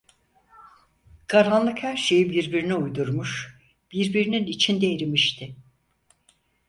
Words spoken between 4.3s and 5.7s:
içinde eritmişti.